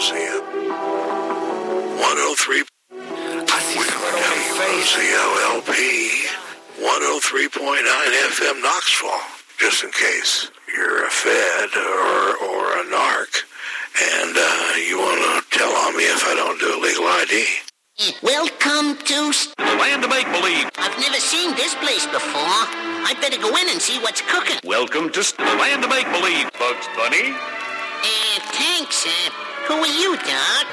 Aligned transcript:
WOZM. 0.00 0.40
103. 2.00 2.64
I 2.96 3.60
see 3.60 3.84
sweat 3.84 4.16
on 4.16 4.32
his 4.32 4.48
face. 4.56 4.96
WOZO-LP. 4.96 5.76
103.9 6.80 7.84
FM 8.32 8.62
Knoxville. 8.62 9.20
Just 9.58 9.84
in 9.84 9.90
case 9.92 10.50
you're 10.74 11.04
a 11.04 11.10
Fed 11.10 11.68
or, 11.76 12.48
or 12.48 12.80
a 12.80 12.84
narc 12.88 13.44
and 14.00 14.32
uh, 14.40 14.72
you 14.88 14.96
want 14.96 15.20
to 15.20 15.58
tell 15.58 15.70
on 15.84 15.94
me 15.94 16.04
if 16.04 16.24
I 16.26 16.32
don't 16.34 16.58
do 16.58 16.72
a 16.72 16.80
legal 16.80 17.04
ID. 17.04 17.44
Welcome 18.22 18.96
to. 19.04 19.28
S- 19.28 19.52
The 19.58 19.64
land 19.76 20.02
of 20.02 20.08
make-believe. 20.08 20.70
I've 20.78 20.96
never 20.98 21.20
seen 21.20 21.54
this 21.56 21.74
place 21.74 22.06
before. 22.06 22.64
I 23.04 23.12
better 23.20 23.36
go 23.36 23.54
in 23.54 23.68
and 23.68 23.82
see 23.82 23.98
what's 24.00 24.22
cooking. 24.22 24.56
Welcome 24.64 25.10
to 25.12 25.20
the 25.36 25.44
land 25.60 25.84
of 25.84 25.90
make-believe. 25.90 26.48
Bugs 26.58 26.88
Bunny? 26.96 27.36
Uh, 27.36 28.40
thanks. 28.56 29.04
Uh, 29.04 29.49
who 29.70 29.76
are 29.76 29.86
you, 29.86 30.16
Doc? 30.16 30.26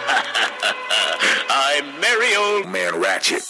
I'm 1.49 1.99
merry 2.01 2.35
old 2.35 2.67
Man 2.67 2.99
Ratchet. 2.99 3.43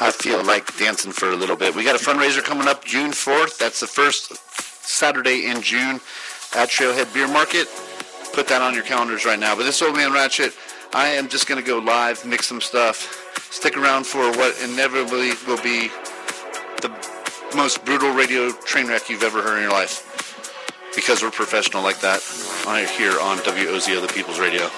I 0.00 0.10
feel 0.10 0.42
like 0.42 0.74
dancing 0.78 1.12
for 1.12 1.30
a 1.30 1.36
little 1.36 1.54
bit. 1.54 1.74
We 1.74 1.84
got 1.84 2.00
a 2.00 2.02
fundraiser 2.02 2.42
coming 2.42 2.66
up 2.66 2.82
June 2.82 3.10
4th. 3.10 3.58
That's 3.58 3.80
the 3.80 3.86
first 3.86 4.34
Saturday 4.82 5.44
in 5.46 5.60
June 5.60 5.96
at 6.54 6.70
Trailhead 6.70 7.12
Beer 7.12 7.28
Market. 7.28 7.68
Put 8.32 8.48
that 8.48 8.62
on 8.62 8.72
your 8.72 8.84
calendars 8.84 9.26
right 9.26 9.38
now. 9.38 9.54
But 9.54 9.64
this 9.64 9.82
old 9.82 9.96
man 9.96 10.14
Ratchet, 10.14 10.54
I 10.94 11.08
am 11.08 11.28
just 11.28 11.46
going 11.46 11.60
to 11.62 11.66
go 11.66 11.78
live, 11.78 12.24
mix 12.24 12.46
some 12.46 12.62
stuff. 12.62 13.18
Stick 13.50 13.76
around 13.76 14.06
for 14.06 14.30
what 14.32 14.58
inevitably 14.62 15.32
will 15.46 15.62
be 15.62 15.90
the 16.82 17.56
most 17.56 17.84
brutal 17.84 18.12
radio 18.12 18.50
train 18.50 18.88
wreck 18.88 19.08
you've 19.08 19.22
ever 19.22 19.42
heard 19.42 19.56
in 19.56 19.62
your 19.62 19.72
life. 19.72 20.08
Because 20.94 21.22
we're 21.22 21.30
professional 21.30 21.82
like 21.82 22.00
that 22.00 22.20
here 22.98 23.18
on 23.20 23.38
WOZO, 23.38 24.06
the 24.06 24.12
People's 24.12 24.38
Radio. 24.38 24.68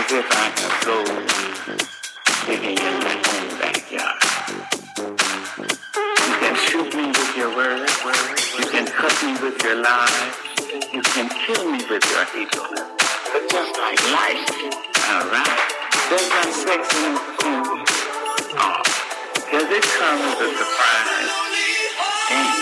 as 0.00 0.12
if 0.12 0.28
I 0.32 0.34
have 0.60 0.76
go 0.88 0.96
digging 2.46 2.78
in 2.78 2.94
my 3.04 3.16
own 3.32 3.46
backyard. 3.60 4.20
You 6.24 6.34
can 6.40 6.54
shoot 6.56 6.88
me 6.96 7.06
with 7.08 7.36
your 7.36 7.54
words. 7.54 7.92
You 8.58 8.64
can 8.72 8.86
cut 8.86 9.14
me 9.24 9.32
with 9.44 9.62
your 9.62 9.76
lies. 9.82 10.34
You 10.92 11.02
can 11.02 11.28
kill 11.28 11.70
me 11.70 11.78
with 11.90 12.04
your 12.12 12.24
ego. 12.32 12.64
But 13.32 13.44
just 13.50 13.72
like 13.76 14.00
life, 14.16 14.48
alright, 15.12 15.60
there's 16.08 16.28
no 16.32 16.42
sex 16.64 16.80
in 16.96 17.12
food. 17.36 17.84
Oh, 18.56 18.82
does 19.52 19.68
it 19.68 19.84
come 19.98 20.20
as 20.28 20.40
a 20.40 20.48
surprise? 20.56 21.28
Damn. 22.30 22.56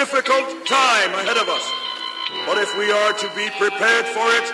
difficult 0.00 0.48
time 0.64 1.12
ahead 1.12 1.36
of 1.36 1.44
us. 1.44 1.66
But 2.48 2.56
if 2.56 2.72
we 2.80 2.88
are 2.88 3.12
to 3.20 3.28
be 3.36 3.44
prepared 3.60 4.06
for 4.16 4.24
it, 4.40 4.48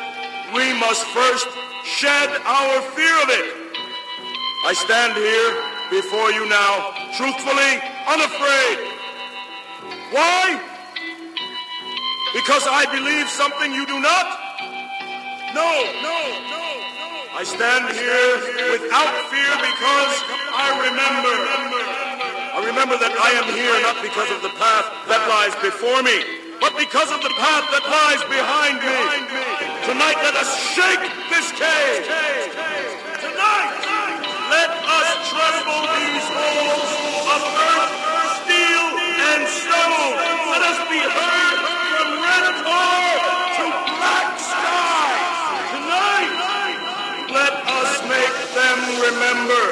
we 0.51 0.75
must 0.83 1.07
first 1.15 1.47
shed 1.87 2.29
our 2.43 2.83
fear 2.99 3.15
of 3.23 3.31
it. 3.31 3.47
I 4.67 4.75
stand 4.75 5.15
here 5.15 5.51
before 5.95 6.35
you 6.35 6.51
now, 6.51 6.91
truthfully, 7.15 7.73
unafraid. 8.11 8.79
Why? 10.11 10.59
Because 12.35 12.67
I 12.67 12.83
believe 12.91 13.31
something 13.31 13.71
you 13.71 13.87
do 13.87 14.03
not? 14.03 14.27
No, 15.55 15.71
no, 16.03 16.19
no. 16.51 16.65
I 17.39 17.47
stand 17.47 17.87
here 17.95 18.35
without 18.75 19.15
fear 19.31 19.53
because 19.63 20.15
I 20.59 20.91
remember 20.91 21.76
remember 22.67 22.99
that 22.99 23.15
I 23.15 23.31
am 23.39 23.47
here 23.55 23.79
not 23.79 24.03
because 24.03 24.27
of 24.35 24.43
the 24.43 24.51
path 24.59 24.91
that 25.07 25.23
lies 25.31 25.55
before 25.63 26.03
me, 26.03 26.19
but 26.59 26.75
because 26.75 27.15
of 27.15 27.23
the 27.23 27.31
path 27.39 27.63
that 27.71 27.87
lies 27.87 28.23
behind 28.27 28.83
me. 28.83 28.99
Tonight, 29.87 30.19
let 30.19 30.35
us 30.35 30.51
shake 30.75 31.07
this 31.31 31.47
cage. 31.55 32.11
Tonight, 33.23 33.71
let 34.51 34.71
us 34.83 35.09
tremble 35.31 35.83
these 35.95 36.27
walls 36.35 36.91
of 37.39 37.41
earth, 37.47 37.93
steel, 38.43 38.87
and 38.99 39.43
stone. 39.47 40.13
Let 40.51 40.63
us 40.67 40.79
be 40.91 41.03
heard 41.07 41.59
from 41.71 42.09
red 42.19 42.47
tar 42.67 43.15
to 43.63 43.65
black 43.95 44.31
sky. 44.43 45.07
Tonight, 45.71 46.35
let 47.31 47.55
us 47.63 47.91
make 48.11 48.37
them 48.59 48.79
remember. 49.07 49.65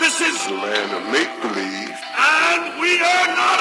This 0.00 0.20
is 0.24 0.40
the 0.48 0.56
land 0.56 0.90
of 0.96 1.02
make-believe. 1.12 1.81
Peter, 3.02 3.34
no! 3.34 3.51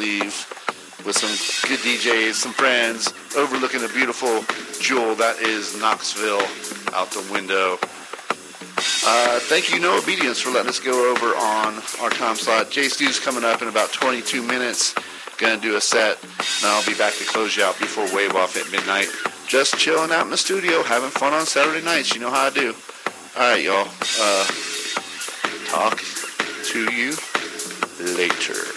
Believe 0.00 0.48
with 1.04 1.14
some 1.14 1.28
good 1.68 1.78
DJs, 1.80 2.32
some 2.32 2.52
friends, 2.52 3.12
overlooking 3.36 3.82
the 3.82 3.88
beautiful 3.88 4.40
jewel 4.80 5.14
that 5.14 5.38
is 5.40 5.78
Knoxville 5.78 6.40
out 6.96 7.10
the 7.10 7.26
window. 7.30 7.74
Uh, 9.04 9.38
thank 9.40 9.70
you, 9.70 9.78
No 9.78 9.98
Obedience, 9.98 10.40
for 10.40 10.50
letting 10.50 10.70
us 10.70 10.80
go 10.80 11.12
over 11.12 11.36
on 11.36 11.74
our 12.00 12.08
time 12.08 12.34
slot. 12.34 12.70
Jay 12.70 12.88
Stu's 12.88 13.20
coming 13.20 13.44
up 13.44 13.60
in 13.60 13.68
about 13.68 13.92
22 13.92 14.42
minutes. 14.42 14.94
Gonna 15.36 15.60
do 15.60 15.76
a 15.76 15.80
set, 15.82 16.16
and 16.22 16.64
I'll 16.64 16.86
be 16.86 16.94
back 16.94 17.12
to 17.14 17.24
close 17.24 17.54
you 17.56 17.64
out 17.64 17.78
before 17.78 18.04
Wave 18.16 18.34
Off 18.34 18.56
at 18.56 18.72
midnight. 18.72 19.08
Just 19.46 19.76
chilling 19.76 20.12
out 20.12 20.24
in 20.24 20.30
the 20.30 20.38
studio, 20.38 20.82
having 20.82 21.10
fun 21.10 21.34
on 21.34 21.44
Saturday 21.44 21.84
nights. 21.84 22.14
You 22.14 22.22
know 22.22 22.30
how 22.30 22.46
I 22.46 22.50
do. 22.50 22.74
All 23.36 23.52
right, 23.52 23.62
y'all. 23.62 23.88
Uh, 24.18 24.46
talk 25.68 26.00
to 26.72 26.90
you 26.90 27.16
later. 28.16 28.69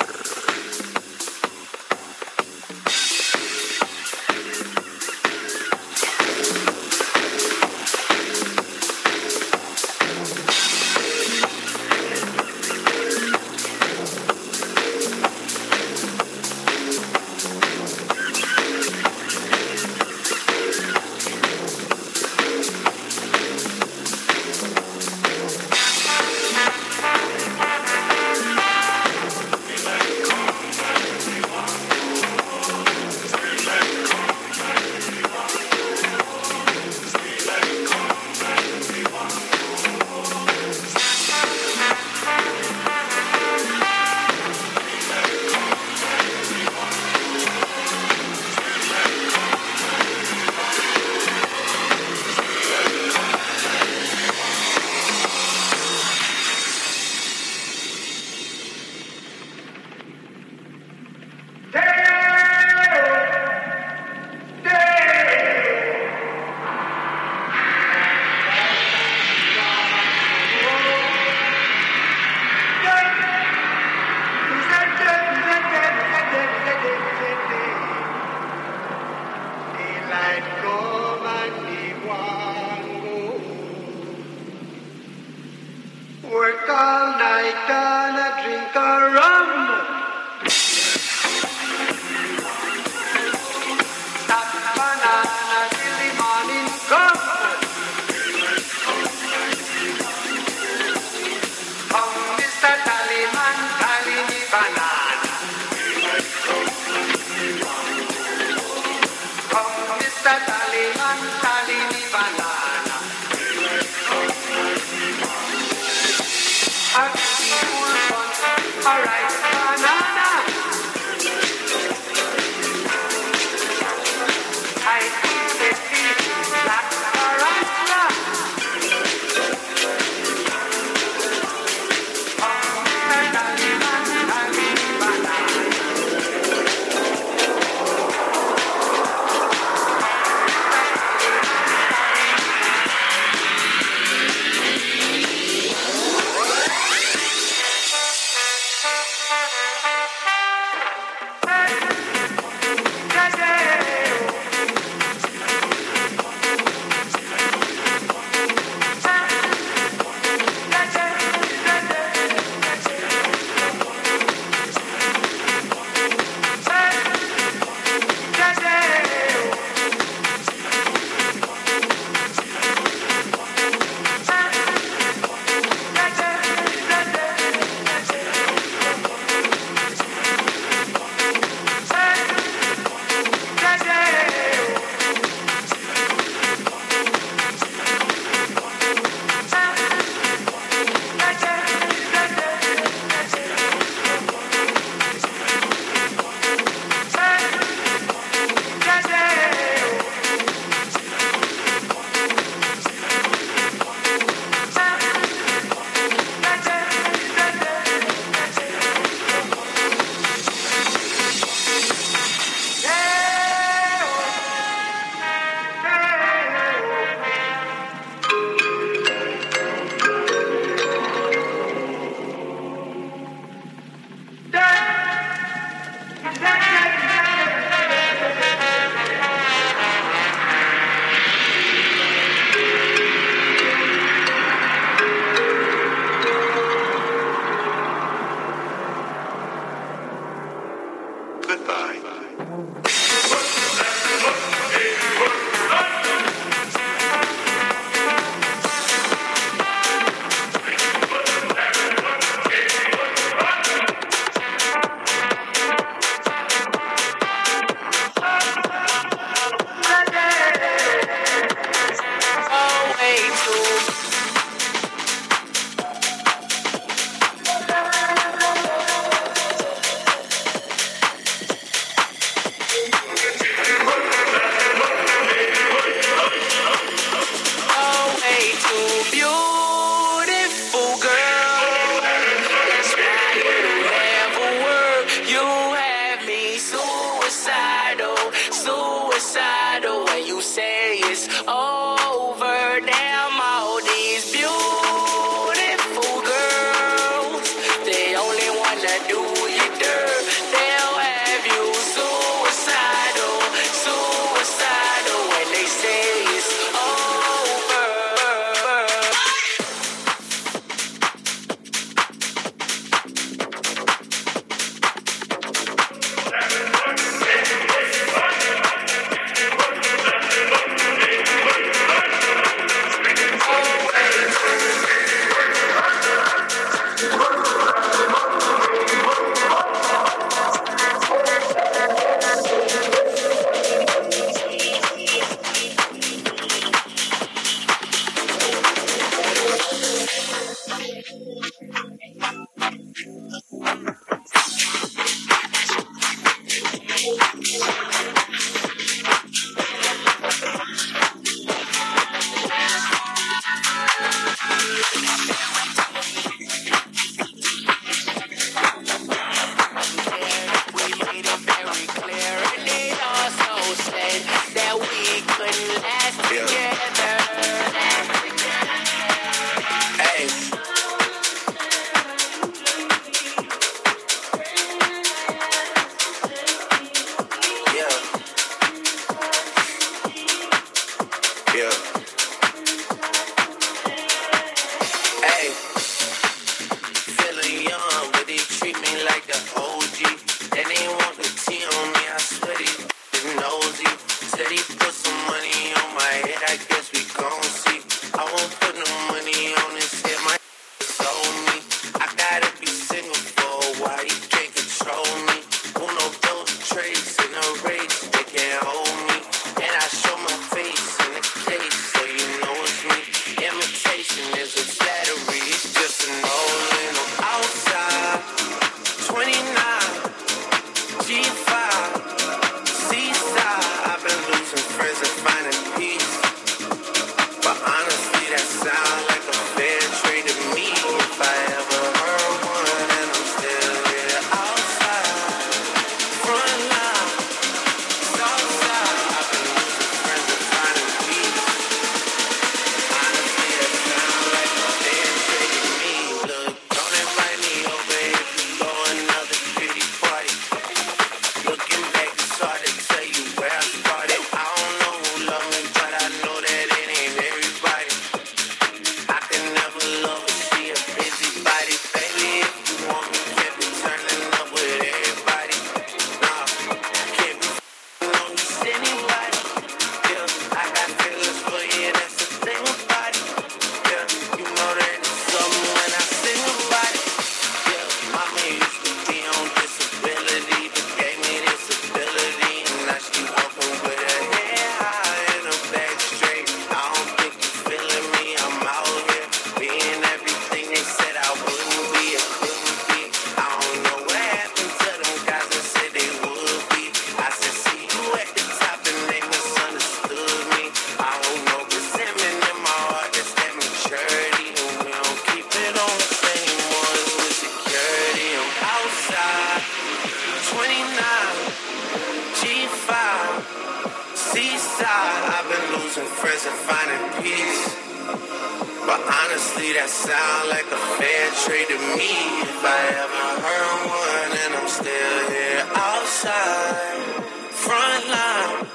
sound 520.04 520.49
like 520.49 520.68
a 520.68 520.82
fair 520.99 521.32
trade 521.47 521.68
to 521.72 521.80
me. 521.95 522.12
If 522.43 522.60
I 522.60 522.80
ever 523.04 523.26
heard 523.39 523.82
one 523.88 524.32
and 524.43 524.51
I'm 524.60 524.68
still 524.68 525.20
here 525.32 525.64
outside, 525.80 527.24
front 527.64 528.04
line, 528.12 528.68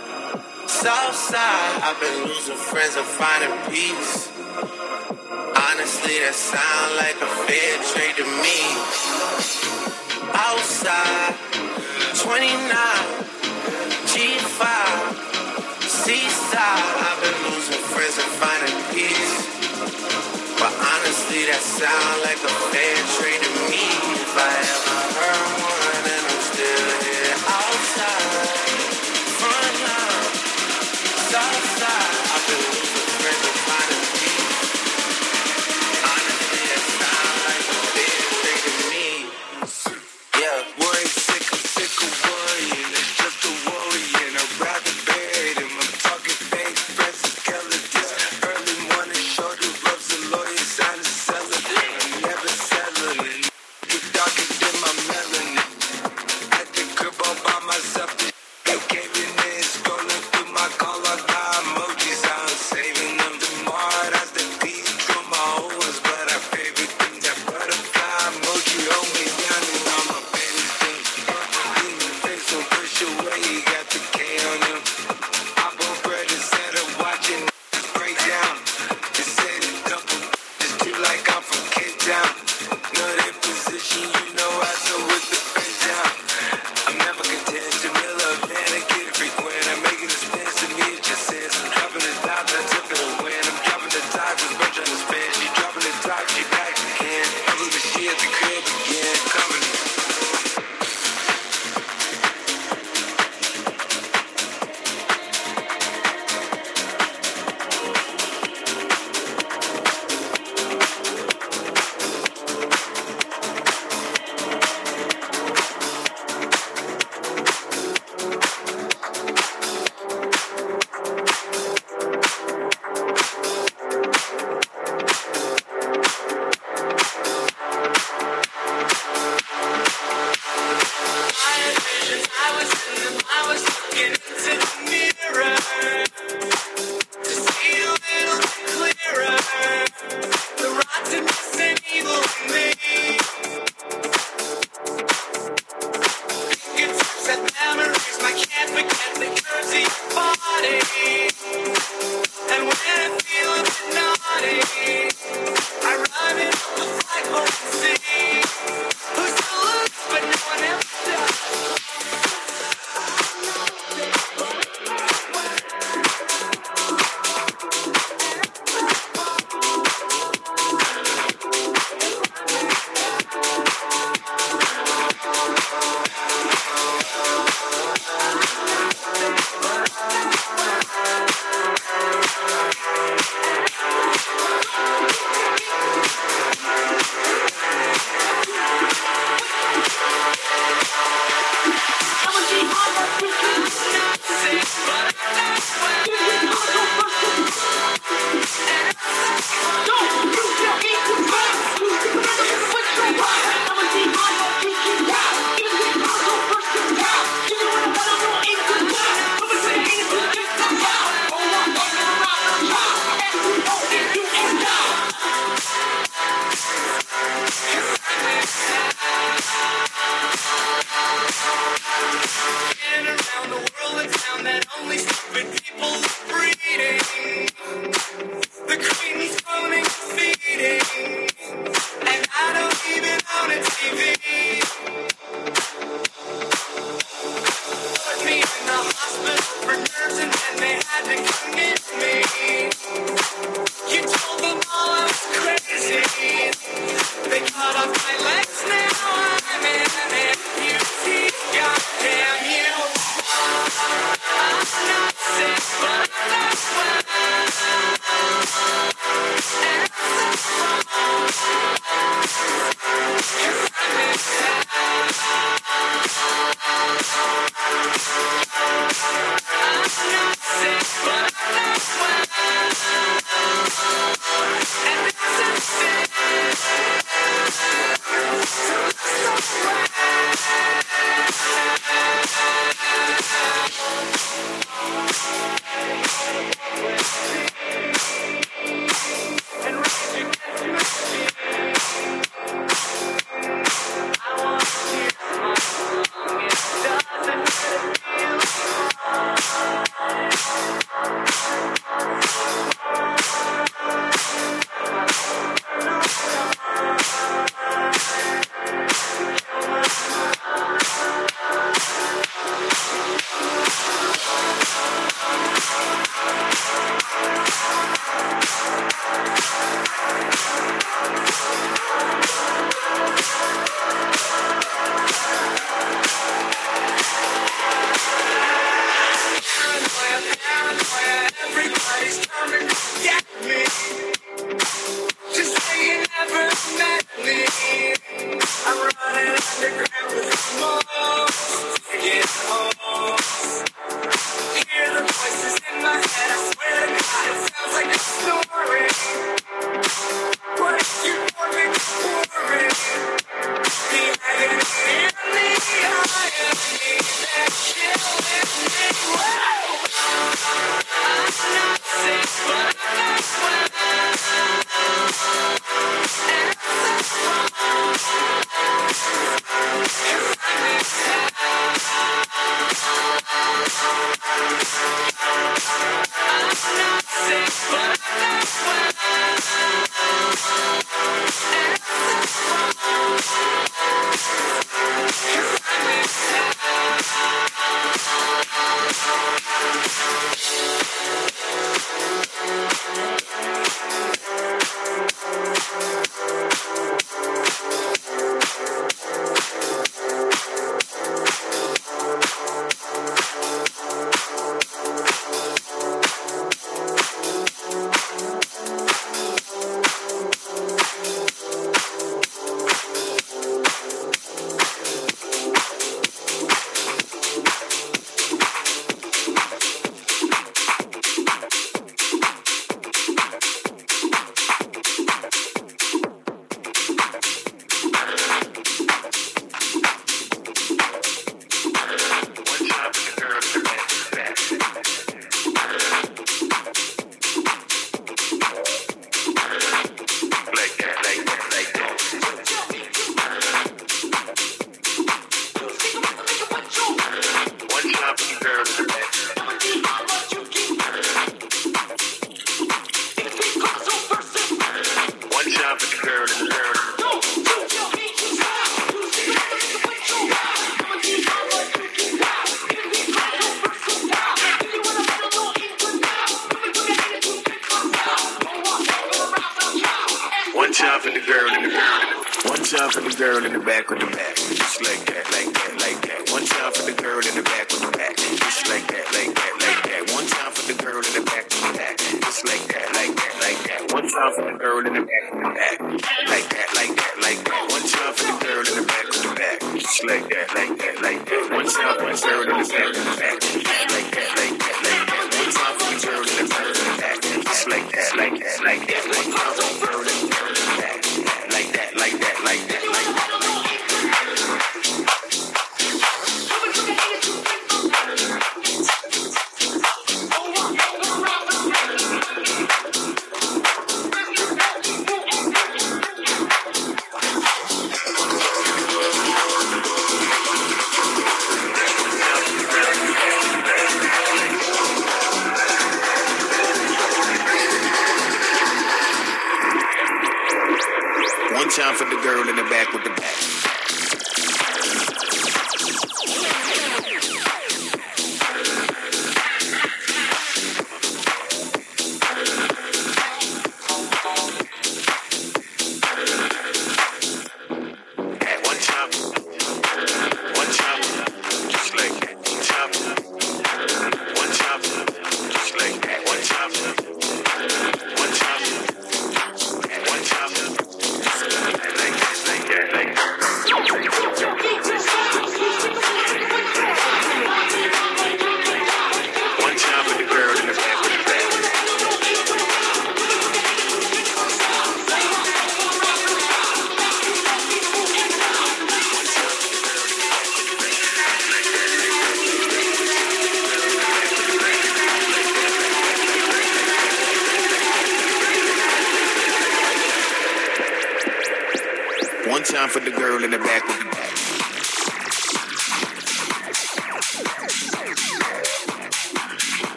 south 0.65 1.17
side. 1.29 1.75
I've 1.85 2.01
been 2.01 2.25
losing 2.25 2.57
friends 2.57 2.97
and 2.97 3.05
finding 3.05 3.53
peace. 3.69 4.33
Honestly, 5.69 6.17
that 6.25 6.33
sound 6.33 6.97
like 6.97 7.21
a 7.21 7.31
fair 7.45 7.77
trade 7.93 8.17
to 8.25 8.27
me. 8.41 8.61
Outside, 10.33 11.37
29, 12.25 12.57
G5, 14.09 14.65
seaside. 15.85 16.89
I've 17.05 17.21
been 17.21 17.39
losing 17.53 17.85
friends 17.93 18.17
and 18.17 18.33
finding 18.41 18.81
peace. 18.97 19.68
But 20.59 20.75
honestly, 20.75 21.47
that 21.47 21.63
sound 21.63 22.23
like 22.27 22.43
a 22.43 22.55
fair 22.75 22.97
trade 23.15 23.43
to 23.47 23.51
me 23.71 23.79
if 24.19 24.35
I 24.35 24.51
ever 24.59 24.99
heard 25.15 25.63
one. 25.63 25.78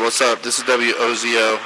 What's 0.00 0.20
up? 0.22 0.42
This 0.42 0.58
is 0.58 0.64
WOZO. 0.64 1.58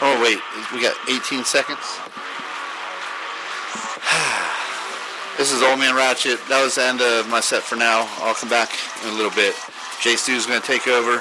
Oh, 0.00 0.20
wait, 0.22 0.38
we 0.72 0.80
got 0.80 0.94
18 1.10 1.42
seconds. 1.42 1.78
this 5.36 5.50
is 5.50 5.60
Old 5.62 5.80
Man 5.80 5.96
Ratchet. 5.96 6.38
That 6.48 6.62
was 6.62 6.76
the 6.76 6.84
end 6.84 7.00
of 7.02 7.28
my 7.28 7.40
set 7.40 7.64
for 7.64 7.74
now. 7.74 8.06
I'll 8.22 8.34
come 8.34 8.48
back 8.48 8.70
in 9.02 9.08
a 9.10 9.12
little 9.12 9.32
bit. 9.32 9.56
Jay 10.00 10.14
Stu's 10.14 10.46
going 10.46 10.60
to 10.60 10.66
take 10.66 10.86
over. 10.86 11.20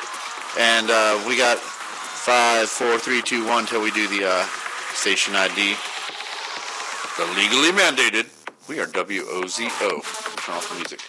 And 0.59 0.91
uh, 0.91 1.23
we 1.27 1.35
got 1.35 1.57
five, 1.57 2.69
four, 2.69 2.99
three, 2.99 3.23
two, 3.23 3.43
one 3.47 3.65
till 3.65 3.81
we 3.81 3.89
do 3.89 4.07
the 4.07 4.29
uh, 4.29 4.45
station 4.93 5.33
ID. 5.33 5.73
The 7.17 7.25
legally 7.41 7.71
mandated. 7.73 8.29
We 8.69 8.79
are 8.79 8.85
WOZO. 8.85 10.03
Turn 10.45 10.55
off 10.55 10.69
the 10.69 10.75
music. 10.75 11.01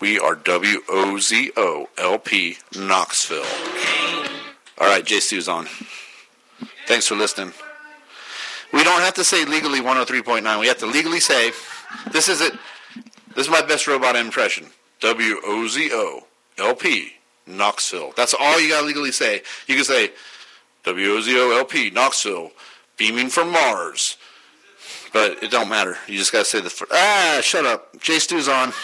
We 0.00 0.18
are 0.18 0.34
WOZO. 0.34 1.73
LP 2.04 2.58
Knoxville. 2.76 3.46
All 4.78 4.86
right, 4.86 5.02
Jay 5.02 5.20
Sue's 5.20 5.48
on. 5.48 5.66
Thanks 6.86 7.08
for 7.08 7.14
listening. 7.14 7.54
We 8.74 8.84
don't 8.84 9.00
have 9.00 9.14
to 9.14 9.24
say 9.24 9.46
legally 9.46 9.80
103.9. 9.80 10.60
We 10.60 10.66
have 10.66 10.78
to 10.78 10.86
legally 10.86 11.20
say 11.20 11.52
this 12.12 12.28
is 12.28 12.42
it. 12.42 12.52
This 13.34 13.46
is 13.46 13.50
my 13.50 13.62
best 13.62 13.86
robot 13.86 14.16
impression. 14.16 14.66
W 15.00 15.40
O 15.44 15.66
Z 15.66 15.90
O 15.92 16.26
L 16.58 16.74
P 16.74 17.12
Knoxville. 17.46 18.12
That's 18.16 18.34
all 18.38 18.60
you 18.60 18.68
gotta 18.68 18.86
legally 18.86 19.12
say. 19.12 19.42
You 19.66 19.74
can 19.76 19.84
say 19.84 20.10
W 20.84 21.10
O 21.10 21.20
Z 21.22 21.34
O 21.38 21.56
L 21.56 21.64
P 21.64 21.88
Knoxville, 21.88 22.50
beaming 22.98 23.30
from 23.30 23.50
Mars. 23.50 24.18
But 25.14 25.42
it 25.42 25.50
don't 25.50 25.70
matter. 25.70 25.96
You 26.06 26.18
just 26.18 26.32
gotta 26.32 26.44
say 26.44 26.60
the 26.60 26.86
ah. 26.92 27.40
Shut 27.42 27.64
up. 27.64 27.98
J 27.98 28.18
Stu's 28.18 28.48
on. 28.48 28.74